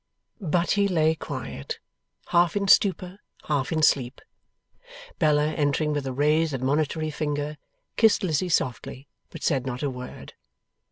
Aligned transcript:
But 0.41 0.71
he 0.71 0.87
lay 0.87 1.13
quiet, 1.13 1.77
half 2.29 2.55
in 2.57 2.67
stupor, 2.67 3.19
half 3.43 3.71
in 3.71 3.83
sleep. 3.83 4.19
Bella, 5.19 5.49
entering 5.49 5.93
with 5.93 6.07
a 6.07 6.11
raised 6.11 6.55
admonitory 6.55 7.11
finger, 7.11 7.55
kissed 7.97 8.23
Lizzie 8.23 8.49
softly, 8.49 9.07
but 9.29 9.43
said 9.43 9.67
not 9.67 9.83
a 9.83 9.91
word. 9.91 10.33